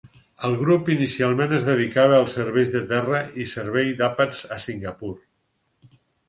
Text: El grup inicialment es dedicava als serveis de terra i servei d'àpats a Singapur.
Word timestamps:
El 0.47 0.53
grup 0.59 0.87
inicialment 0.93 1.51
es 1.57 1.67
dedicava 1.67 2.15
als 2.21 2.37
serveis 2.39 2.71
de 2.77 2.81
terra 2.93 3.19
i 3.45 3.45
servei 3.53 3.93
d'àpats 4.01 4.41
a 4.57 4.59
Singapur. 4.65 5.13